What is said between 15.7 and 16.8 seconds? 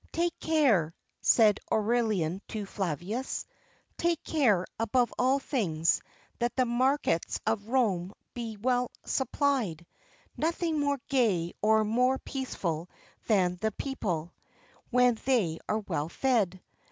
well fed."